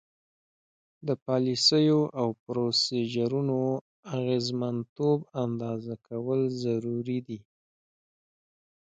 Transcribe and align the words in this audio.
د 1.07 1.09
پالیسیو 1.25 1.99
او 2.19 2.27
پروسیجرونو 2.43 3.59
اغیزمنتوب 4.15 5.19
اندازه 5.43 5.93
کول 6.07 6.41
ضروري 6.63 7.19
دي. 7.27 7.39